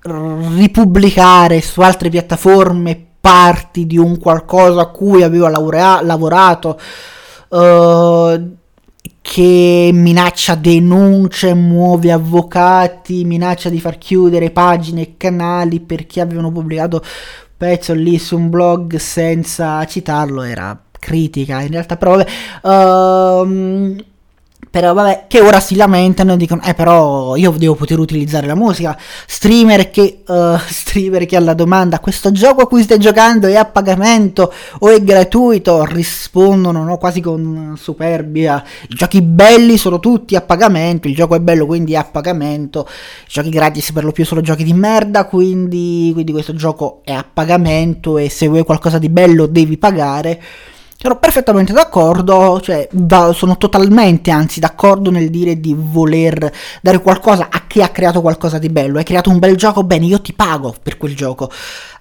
ripubblicare 0.00 1.60
su 1.60 1.80
altre 1.80 2.08
piattaforme 2.08 3.06
parti 3.20 3.84
di 3.84 3.98
un 3.98 4.16
qualcosa 4.18 4.82
a 4.82 4.86
cui 4.86 5.24
aveva 5.24 5.48
laurea- 5.48 6.02
lavorato 6.02 6.78
uh, 7.48 8.57
che 9.30 9.90
minaccia 9.92 10.54
denunce, 10.54 11.52
muove 11.52 12.10
avvocati, 12.10 13.26
minaccia 13.26 13.68
di 13.68 13.78
far 13.78 13.98
chiudere 13.98 14.50
pagine 14.50 15.02
e 15.02 15.14
canali 15.18 15.80
perché 15.80 16.22
avevano 16.22 16.50
pubblicato 16.50 17.04
pezzo 17.54 17.92
lì 17.92 18.18
su 18.18 18.38
un 18.38 18.48
blog 18.48 18.96
senza 18.96 19.84
citarlo, 19.84 20.40
era 20.40 20.82
critica 20.98 21.60
in 21.60 21.68
realtà, 21.68 21.98
però 21.98 22.16
vabbè, 22.16 22.30
uh, 22.62 23.96
però 24.70 24.92
vabbè, 24.92 25.24
che 25.28 25.40
ora 25.40 25.60
si 25.60 25.76
lamentano 25.76 26.34
e 26.34 26.36
dicono, 26.36 26.60
eh 26.62 26.74
però 26.74 27.36
io 27.36 27.50
devo 27.52 27.74
poter 27.74 27.98
utilizzare 27.98 28.46
la 28.46 28.54
musica. 28.54 28.98
Streamer 29.26 29.90
che, 29.90 30.22
uh, 30.26 30.56
streamer 30.68 31.26
che 31.26 31.36
alla 31.36 31.54
domanda, 31.54 32.00
questo 32.00 32.30
gioco 32.32 32.62
a 32.62 32.66
cui 32.66 32.82
stai 32.82 32.98
giocando 32.98 33.46
è 33.46 33.54
a 33.54 33.64
pagamento 33.64 34.52
o 34.80 34.88
è 34.88 35.02
gratuito? 35.02 35.84
Rispondono 35.84 36.84
no, 36.84 36.98
quasi 36.98 37.20
con 37.20 37.74
superbia, 37.78 38.62
i 38.88 38.94
giochi 38.94 39.22
belli 39.22 39.78
sono 39.78 40.00
tutti 40.00 40.36
a 40.36 40.42
pagamento, 40.42 41.08
il 41.08 41.14
gioco 41.14 41.34
è 41.34 41.40
bello 41.40 41.64
quindi 41.64 41.94
è 41.94 41.96
a 41.96 42.04
pagamento, 42.04 42.86
i 42.88 43.30
giochi 43.30 43.48
gratis 43.50 43.92
per 43.92 44.04
lo 44.04 44.12
più 44.12 44.24
sono 44.24 44.42
giochi 44.42 44.64
di 44.64 44.74
merda, 44.74 45.24
quindi, 45.24 46.10
quindi 46.12 46.32
questo 46.32 46.54
gioco 46.54 47.00
è 47.04 47.12
a 47.12 47.24
pagamento 47.30 48.18
e 48.18 48.28
se 48.28 48.48
vuoi 48.48 48.64
qualcosa 48.64 48.98
di 48.98 49.08
bello 49.08 49.46
devi 49.46 49.78
pagare. 49.78 50.40
Sono 51.00 51.16
perfettamente 51.20 51.72
d'accordo, 51.72 52.60
cioè 52.60 52.88
da, 52.90 53.32
sono 53.32 53.56
totalmente 53.56 54.32
anzi 54.32 54.58
d'accordo 54.58 55.12
nel 55.12 55.30
dire 55.30 55.60
di 55.60 55.72
voler 55.78 56.52
dare 56.82 57.00
qualcosa 57.00 57.50
a 57.52 57.68
chi 57.68 57.80
ha 57.80 57.90
creato 57.90 58.20
qualcosa 58.20 58.58
di 58.58 58.68
bello. 58.68 58.98
Hai 58.98 59.04
creato 59.04 59.30
un 59.30 59.38
bel 59.38 59.54
gioco, 59.54 59.84
bene, 59.84 60.06
io 60.06 60.20
ti 60.20 60.32
pago 60.32 60.74
per 60.82 60.96
quel 60.96 61.14
gioco. 61.14 61.52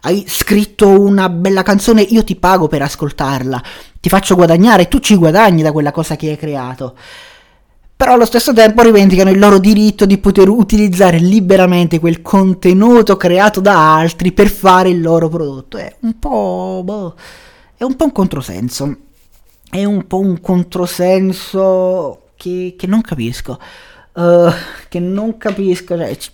Hai 0.01 0.25
scritto 0.27 0.89
una 0.99 1.29
bella 1.29 1.61
canzone, 1.61 2.01
io 2.01 2.23
ti 2.23 2.35
pago 2.37 2.67
per 2.67 2.81
ascoltarla. 2.81 3.61
Ti 3.99 4.09
faccio 4.09 4.33
guadagnare, 4.33 4.87
tu 4.87 4.97
ci 4.97 5.15
guadagni 5.15 5.61
da 5.61 5.71
quella 5.71 5.91
cosa 5.91 6.15
che 6.15 6.31
hai 6.31 6.37
creato. 6.37 6.95
Però 7.95 8.13
allo 8.13 8.25
stesso 8.25 8.51
tempo 8.51 8.81
rivendicano 8.81 9.29
il 9.29 9.37
loro 9.37 9.59
diritto 9.59 10.07
di 10.07 10.17
poter 10.17 10.49
utilizzare 10.49 11.19
liberamente 11.19 11.99
quel 11.99 12.23
contenuto 12.23 13.15
creato 13.15 13.59
da 13.59 13.95
altri 13.95 14.31
per 14.31 14.49
fare 14.49 14.89
il 14.89 15.01
loro 15.01 15.29
prodotto. 15.29 15.77
È 15.77 15.95
un 15.99 16.17
po'... 16.17 16.81
Boh 16.83 17.15
è 17.77 17.83
un 17.83 17.95
po' 17.95 18.05
un 18.05 18.11
controsenso. 18.11 18.97
È 19.69 19.83
un 19.83 20.07
po' 20.07 20.19
un 20.19 20.41
controsenso 20.41 22.29
che, 22.35 22.75
che 22.77 22.87
non 22.87 23.01
capisco. 23.01 23.59
Uh, 24.13 24.49
che 24.89 24.99
non 24.99 25.37
capisco. 25.37 25.95
Cioè, 25.95 26.17
c- 26.17 26.31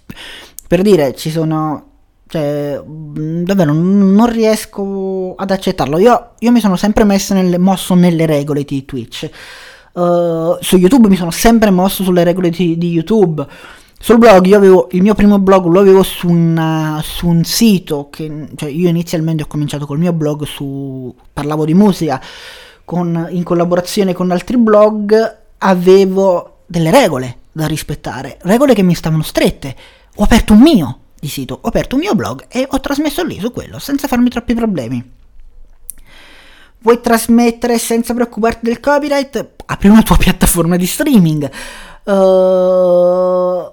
per 0.68 0.82
dire, 0.82 1.14
ci 1.16 1.30
sono. 1.30 1.90
Cioè, 2.28 2.82
davvero, 2.82 3.74
non 3.74 4.32
riesco 4.32 5.36
ad 5.36 5.52
accettarlo. 5.52 6.00
Io, 6.00 6.32
io 6.40 6.52
mi 6.52 6.62
sono 6.62 6.78
sempre 6.78 7.04
messo 7.04 7.34
nelle, 7.34 7.58
mosso 7.58 7.94
nelle 7.94 8.26
regole 8.26 8.64
di 8.64 8.86
Twitch. 8.86 9.30
Uh, 9.92 10.58
su 10.62 10.78
YouTube 10.78 11.08
mi 11.10 11.18
sono 11.18 11.30
sempre 11.30 11.70
mosso 11.70 12.04
sulle 12.04 12.24
regole 12.24 12.50
di, 12.50 12.78
di 12.80 12.90
YouTube 12.90 13.46
sul 14.04 14.18
blog 14.18 14.46
io 14.48 14.58
avevo 14.58 14.90
il 14.92 15.02
mio 15.02 15.14
primo 15.14 15.40
blog 15.40 15.68
lo 15.68 15.80
avevo 15.80 16.04
su, 16.04 16.28
una, 16.28 17.00
su 17.02 17.26
un 17.26 17.46
sito 17.46 18.10
che 18.10 18.50
cioè 18.54 18.70
io 18.70 18.90
inizialmente 18.90 19.44
ho 19.44 19.48
cominciato 19.48 19.86
col 19.86 19.98
mio 19.98 20.12
blog 20.12 20.44
su 20.44 21.16
parlavo 21.32 21.64
di 21.64 21.74
musica 21.74 22.22
con, 22.84 23.30
in 23.30 23.44
collaborazione 23.44 24.12
con 24.14 24.30
altri 24.32 24.58
blog 24.58 25.38
avevo 25.60 26.64
delle 26.66 26.92
regole 26.92 27.38
da 27.54 27.66
rispettare 27.66 28.40
regole 28.42 28.74
che 28.74 28.84
mi 28.84 28.94
stavano 28.94 29.24
strette. 29.24 29.74
Ho 30.16 30.24
aperto 30.24 30.52
un 30.52 30.60
mio 30.60 30.98
di 31.18 31.30
sito 31.30 31.60
ho 31.62 31.68
aperto 31.70 31.96
un 31.96 32.02
mio 32.02 32.14
blog 32.14 32.44
e 32.50 32.68
ho 32.70 32.80
trasmesso 32.82 33.24
lì 33.24 33.40
su 33.40 33.54
quello 33.54 33.80
senza 33.80 34.10
farmi 34.10 34.28
troppi 34.28 34.54
problemi. 34.54 35.12
Vuoi 36.80 37.00
trasmettere 37.00 37.78
senza 37.78 38.14
preoccuparti 38.14 38.66
del 38.66 38.82
copyright? 38.82 39.52
Apri 39.66 39.88
una 39.88 40.04
tua 40.04 40.18
piattaforma 40.18 40.76
di 40.76 40.86
streaming. 40.86 41.50
Uh, 42.04 43.73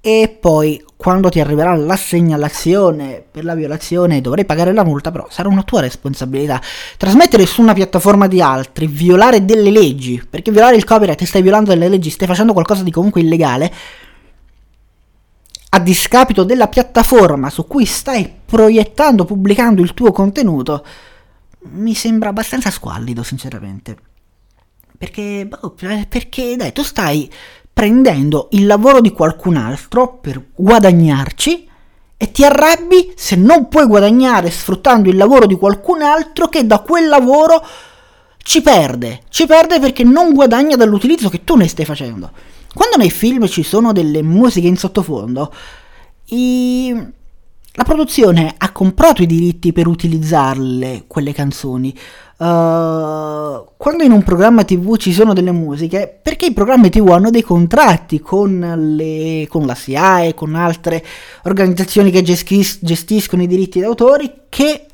e 0.00 0.34
poi 0.40 0.82
quando 0.96 1.28
ti 1.28 1.40
arriverà 1.40 1.74
la 1.74 1.96
segnalazione 1.96 3.24
per 3.30 3.44
la 3.44 3.54
violazione 3.54 4.20
dovrai 4.20 4.44
pagare 4.44 4.72
la 4.72 4.84
multa, 4.84 5.10
però 5.10 5.26
sarà 5.30 5.48
una 5.48 5.62
tua 5.62 5.80
responsabilità. 5.80 6.60
Trasmettere 6.96 7.46
su 7.46 7.60
una 7.60 7.74
piattaforma 7.74 8.26
di 8.26 8.40
altri, 8.40 8.86
violare 8.86 9.44
delle 9.44 9.70
leggi, 9.70 10.22
perché 10.28 10.50
violare 10.50 10.76
il 10.76 10.84
copyright 10.84 11.22
stai 11.24 11.42
violando 11.42 11.70
delle 11.70 11.88
leggi, 11.88 12.10
stai 12.10 12.26
facendo 12.26 12.52
qualcosa 12.52 12.82
di 12.82 12.90
comunque 12.90 13.20
illegale, 13.20 13.72
a 15.72 15.78
discapito 15.80 16.44
della 16.44 16.68
piattaforma 16.68 17.48
su 17.48 17.66
cui 17.66 17.84
stai 17.84 18.30
proiettando, 18.44 19.24
pubblicando 19.24 19.82
il 19.82 19.94
tuo 19.94 20.12
contenuto, 20.12 20.84
mi 21.72 21.94
sembra 21.94 22.30
abbastanza 22.30 22.70
squallido, 22.70 23.22
sinceramente. 23.22 23.96
Perché, 24.98 25.46
boh, 25.46 25.74
perché 26.08 26.56
dai, 26.56 26.72
tu 26.72 26.82
stai 26.82 27.30
prendendo 27.72 28.48
il 28.52 28.66
lavoro 28.66 29.00
di 29.00 29.12
qualcun 29.12 29.56
altro 29.56 30.18
per 30.20 30.42
guadagnarci 30.54 31.68
e 32.16 32.30
ti 32.32 32.44
arrabbi 32.44 33.12
se 33.16 33.36
non 33.36 33.68
puoi 33.68 33.86
guadagnare 33.86 34.50
sfruttando 34.50 35.08
il 35.08 35.16
lavoro 35.16 35.46
di 35.46 35.56
qualcun 35.56 36.02
altro 36.02 36.48
che 36.48 36.66
da 36.66 36.80
quel 36.80 37.08
lavoro 37.08 37.64
ci 38.42 38.62
perde, 38.62 39.22
ci 39.28 39.46
perde 39.46 39.80
perché 39.80 40.04
non 40.04 40.34
guadagna 40.34 40.76
dall'utilizzo 40.76 41.28
che 41.28 41.44
tu 41.44 41.56
ne 41.56 41.68
stai 41.68 41.84
facendo. 41.84 42.30
Quando 42.74 42.96
nei 42.96 43.10
film 43.10 43.46
ci 43.46 43.62
sono 43.62 43.92
delle 43.92 44.22
musiche 44.22 44.68
in 44.68 44.76
sottofondo, 44.76 45.52
i... 46.26 46.94
la 47.72 47.84
produzione 47.84 48.54
ha 48.56 48.70
comprato 48.72 49.22
i 49.22 49.26
diritti 49.26 49.72
per 49.72 49.86
utilizzarle, 49.86 51.04
quelle 51.06 51.32
canzoni. 51.32 51.96
Uh, 52.40 53.66
quando 53.76 54.02
in 54.02 54.12
un 54.12 54.22
programma 54.22 54.64
tv 54.64 54.96
ci 54.96 55.12
sono 55.12 55.34
delle 55.34 55.52
musiche, 55.52 56.18
perché 56.22 56.46
i 56.46 56.54
programmi 56.54 56.88
tv 56.88 57.10
hanno 57.10 57.28
dei 57.28 57.42
contratti 57.42 58.18
con, 58.20 58.94
le, 58.96 59.46
con 59.46 59.66
la 59.66 59.74
SIAE, 59.74 60.32
con 60.32 60.54
altre 60.54 61.04
organizzazioni 61.42 62.10
che 62.10 62.22
gestis- 62.22 62.78
gestiscono 62.80 63.42
i 63.42 63.46
diritti 63.46 63.78
d'autore, 63.78 64.46
che, 64.48 64.86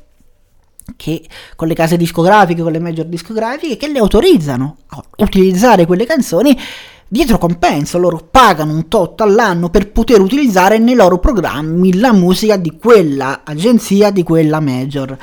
che 0.97 1.25
con 1.55 1.69
le 1.69 1.73
case 1.73 1.95
discografiche, 1.95 2.61
con 2.61 2.73
le 2.73 2.79
major 2.79 3.05
discografiche, 3.05 3.77
che 3.77 3.87
le 3.87 3.99
autorizzano 3.99 4.79
a 4.87 5.03
utilizzare 5.19 5.85
quelle 5.85 6.05
canzoni 6.05 6.59
dietro 7.07 7.37
compenso, 7.37 7.97
loro 7.97 8.27
pagano 8.29 8.73
un 8.73 8.89
tot 8.89 9.21
all'anno 9.21 9.69
per 9.69 9.89
poter 9.93 10.19
utilizzare 10.19 10.79
nei 10.79 10.95
loro 10.95 11.17
programmi 11.19 11.97
la 11.97 12.11
musica 12.11 12.57
di 12.57 12.77
quella 12.77 13.43
agenzia, 13.45 14.11
di 14.11 14.23
quella 14.23 14.59
major. 14.59 15.17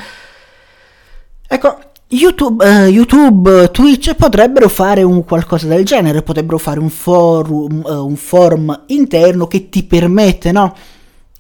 Ecco, 1.47 1.79
YouTube, 2.09 2.65
uh, 2.65 2.87
YouTube, 2.87 3.71
Twitch 3.71 4.15
potrebbero 4.15 4.69
fare 4.69 5.03
un 5.03 5.25
qualcosa 5.25 5.67
del 5.67 5.85
genere, 5.85 6.23
potrebbero 6.23 6.59
fare 6.59 6.79
un 6.79 6.91
forum, 6.91 7.83
uh, 7.85 8.07
un 8.07 8.17
forum 8.17 8.85
interno 8.89 9.47
che 9.47 9.69
ti 9.69 9.85
permette, 9.85 10.53
no? 10.53 10.75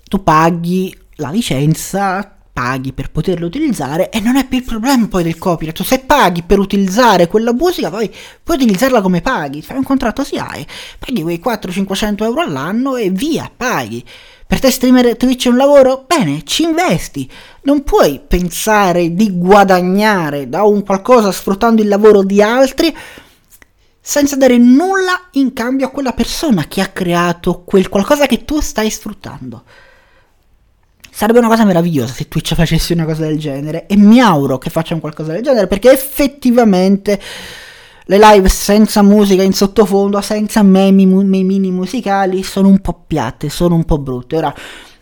Tu 0.08 0.22
paghi 0.22 0.96
la 1.16 1.30
licenza, 1.30 2.33
paghi 2.54 2.92
per 2.92 3.10
poterla 3.10 3.44
utilizzare 3.44 4.10
e 4.10 4.20
non 4.20 4.36
è 4.36 4.46
più 4.46 4.58
il 4.58 4.64
problema 4.64 5.08
poi 5.08 5.24
del 5.24 5.36
copyright. 5.36 5.82
Se 5.82 5.98
paghi 5.98 6.44
per 6.44 6.60
utilizzare 6.60 7.26
quella 7.26 7.52
musica, 7.52 7.90
poi 7.90 8.08
puoi 8.42 8.56
utilizzarla 8.56 9.02
come 9.02 9.20
paghi, 9.20 9.60
fai 9.60 9.76
un 9.76 9.82
contratto 9.82 10.22
si 10.22 10.36
hai, 10.36 10.64
paghi 10.98 11.22
quei 11.22 11.42
400-500 11.44 12.22
euro 12.22 12.40
all'anno 12.40 12.94
e 12.96 13.10
via, 13.10 13.50
paghi. 13.54 14.02
Per 14.46 14.60
te 14.60 14.70
streamer 14.70 15.16
Twitch 15.16 15.46
è 15.46 15.48
un 15.48 15.56
lavoro? 15.56 16.04
Bene, 16.06 16.44
ci 16.44 16.62
investi. 16.62 17.28
Non 17.62 17.82
puoi 17.82 18.20
pensare 18.26 19.14
di 19.14 19.36
guadagnare 19.36 20.48
da 20.48 20.62
un 20.62 20.84
qualcosa 20.84 21.32
sfruttando 21.32 21.82
il 21.82 21.88
lavoro 21.88 22.22
di 22.22 22.40
altri 22.40 22.94
senza 24.06 24.36
dare 24.36 24.58
nulla 24.58 25.28
in 25.32 25.54
cambio 25.54 25.86
a 25.86 25.90
quella 25.90 26.12
persona 26.12 26.66
che 26.68 26.82
ha 26.82 26.88
creato 26.88 27.62
quel 27.64 27.88
qualcosa 27.88 28.26
che 28.26 28.44
tu 28.44 28.60
stai 28.60 28.90
sfruttando. 28.90 29.64
Sarebbe 31.16 31.38
una 31.38 31.46
cosa 31.46 31.64
meravigliosa 31.64 32.12
se 32.12 32.26
Twitch 32.26 32.56
facesse 32.56 32.92
una 32.92 33.04
cosa 33.04 33.22
del 33.22 33.38
genere 33.38 33.86
e 33.86 33.96
mi 33.96 34.18
auguro 34.18 34.58
che 34.58 34.68
faccia 34.68 34.94
un 34.94 35.00
qualcosa 35.00 35.30
del 35.30 35.44
genere 35.44 35.68
perché 35.68 35.92
effettivamente 35.92 37.20
le 38.06 38.18
live 38.18 38.48
senza 38.48 39.00
musica 39.00 39.44
in 39.44 39.52
sottofondo, 39.52 40.20
senza 40.20 40.64
memi, 40.64 41.06
mini 41.06 41.70
musicali, 41.70 42.42
sono 42.42 42.66
un 42.66 42.80
po' 42.80 43.04
piatte, 43.06 43.48
sono 43.48 43.76
un 43.76 43.84
po' 43.84 43.98
brutte. 43.98 44.36
Ora, 44.38 44.52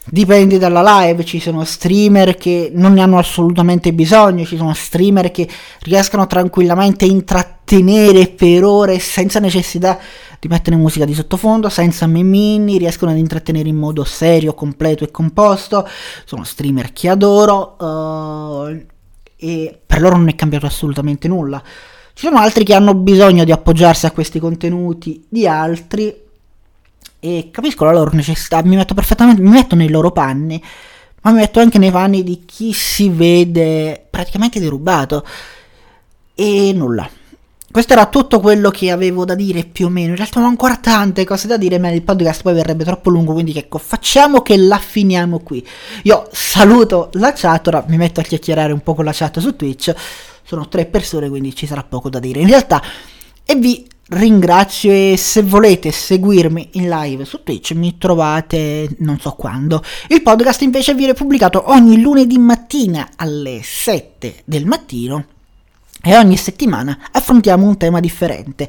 dipende 0.04 0.58
dalla 0.58 1.00
live, 1.00 1.24
ci 1.24 1.40
sono 1.40 1.64
streamer 1.64 2.34
che 2.34 2.70
non 2.74 2.92
ne 2.92 3.00
hanno 3.00 3.16
assolutamente 3.16 3.94
bisogno, 3.94 4.44
ci 4.44 4.58
sono 4.58 4.74
streamer 4.74 5.30
che 5.30 5.48
riescono 5.80 6.26
tranquillamente 6.26 7.06
a 7.06 7.08
intrattenere 7.08 8.28
per 8.28 8.64
ore 8.64 8.98
senza 8.98 9.40
necessità 9.40 9.98
di 10.42 10.48
mettere 10.48 10.74
musica 10.74 11.04
di 11.04 11.14
sottofondo, 11.14 11.68
senza 11.68 12.08
memini, 12.08 12.76
riescono 12.76 13.12
ad 13.12 13.16
intrattenere 13.16 13.68
in 13.68 13.76
modo 13.76 14.02
serio, 14.02 14.54
completo 14.54 15.04
e 15.04 15.10
composto, 15.12 15.88
sono 16.24 16.42
streamer 16.42 16.92
che 16.92 17.08
adoro 17.08 17.76
uh, 17.78 18.86
e 19.36 19.80
per 19.86 20.00
loro 20.00 20.16
non 20.16 20.26
è 20.26 20.34
cambiato 20.34 20.66
assolutamente 20.66 21.28
nulla. 21.28 21.62
Ci 22.12 22.26
sono 22.26 22.40
altri 22.40 22.64
che 22.64 22.74
hanno 22.74 22.94
bisogno 22.94 23.44
di 23.44 23.52
appoggiarsi 23.52 24.06
a 24.06 24.10
questi 24.10 24.40
contenuti 24.40 25.24
di 25.28 25.46
altri 25.46 26.12
e 27.20 27.48
capisco 27.52 27.84
la 27.84 27.92
loro 27.92 28.10
necessità, 28.12 28.64
mi 28.64 28.74
metto 28.74 28.94
perfettamente, 28.94 29.40
mi 29.40 29.50
metto 29.50 29.76
nei 29.76 29.90
loro 29.90 30.10
panni, 30.10 30.60
ma 31.20 31.30
mi 31.30 31.38
metto 31.38 31.60
anche 31.60 31.78
nei 31.78 31.92
panni 31.92 32.24
di 32.24 32.42
chi 32.44 32.72
si 32.72 33.08
vede 33.10 34.04
praticamente 34.10 34.58
derubato. 34.58 35.24
E 36.34 36.72
nulla. 36.74 37.08
Questo 37.72 37.94
era 37.94 38.04
tutto 38.04 38.38
quello 38.38 38.70
che 38.70 38.90
avevo 38.90 39.24
da 39.24 39.34
dire 39.34 39.64
più 39.64 39.86
o 39.86 39.88
meno. 39.88 40.10
In 40.10 40.16
realtà 40.16 40.40
ho 40.40 40.44
ancora 40.44 40.76
tante 40.76 41.24
cose 41.24 41.46
da 41.46 41.56
dire, 41.56 41.78
ma 41.78 41.88
il 41.88 42.02
podcast 42.02 42.42
poi 42.42 42.52
verrebbe 42.52 42.84
troppo 42.84 43.08
lungo, 43.08 43.32
quindi 43.32 43.56
ecco, 43.56 43.78
facciamo 43.78 44.42
che 44.42 44.58
la 44.58 44.76
finiamo 44.76 45.38
qui. 45.38 45.66
Io 46.02 46.28
saluto 46.32 47.08
la 47.14 47.32
chat, 47.32 47.68
ora 47.68 47.82
mi 47.88 47.96
metto 47.96 48.20
a 48.20 48.24
chiacchierare 48.24 48.74
un 48.74 48.80
po' 48.80 48.92
con 48.92 49.06
la 49.06 49.12
chat 49.14 49.38
su 49.38 49.56
Twitch. 49.56 49.94
Sono 50.44 50.68
tre 50.68 50.84
persone, 50.84 51.30
quindi 51.30 51.54
ci 51.54 51.66
sarà 51.66 51.82
poco 51.82 52.10
da 52.10 52.18
dire. 52.18 52.40
In 52.40 52.48
realtà, 52.48 52.82
e 53.42 53.54
vi 53.54 53.86
ringrazio 54.08 54.90
e 54.90 55.14
se 55.16 55.42
volete 55.42 55.90
seguirmi 55.92 56.68
in 56.72 56.90
live 56.90 57.24
su 57.24 57.42
Twitch 57.42 57.72
mi 57.72 57.96
trovate 57.96 58.96
non 58.98 59.18
so 59.18 59.30
quando. 59.30 59.82
Il 60.08 60.20
podcast 60.20 60.60
invece 60.60 60.92
viene 60.92 61.14
pubblicato 61.14 61.70
ogni 61.70 61.98
lunedì 62.02 62.36
mattina 62.36 63.12
alle 63.16 63.60
7 63.62 64.42
del 64.44 64.66
mattino 64.66 65.24
e 66.02 66.16
ogni 66.16 66.36
settimana 66.36 66.98
affrontiamo 67.12 67.66
un 67.66 67.76
tema 67.76 68.00
differente. 68.00 68.68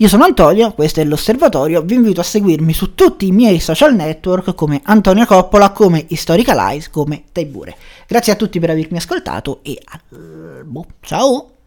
Io 0.00 0.08
sono 0.08 0.24
Antonio, 0.24 0.72
questo 0.72 1.00
è 1.00 1.04
l'Osservatorio, 1.04 1.82
vi 1.82 1.94
invito 1.94 2.20
a 2.20 2.24
seguirmi 2.24 2.72
su 2.72 2.94
tutti 2.94 3.26
i 3.26 3.32
miei 3.32 3.58
social 3.58 3.94
network 3.94 4.54
come 4.54 4.80
Antonio 4.84 5.26
Coppola, 5.26 5.70
come 5.70 6.04
Historical 6.08 6.58
Eyes, 6.58 6.88
come 6.88 7.24
Taibure. 7.32 7.76
Grazie 8.06 8.32
a 8.32 8.36
tutti 8.36 8.60
per 8.60 8.70
avermi 8.70 8.96
ascoltato 8.96 9.58
e... 9.62 9.80
Boh, 10.64 10.86
ciao! 11.00 11.57